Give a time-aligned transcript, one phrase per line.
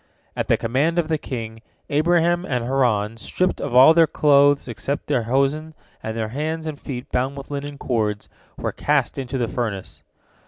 [0.35, 5.05] At the command of the king, Abraham and Haran, stripped of all their clothes except
[5.05, 8.27] their hosen, and their hands and feet bound with linen cords,
[8.57, 10.01] were cast into the furnace.